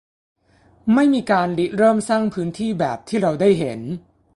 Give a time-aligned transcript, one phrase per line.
[0.93, 3.79] ไม่มีการริเริ่มสร้างพื้นที่แบบที่เราได้เห็น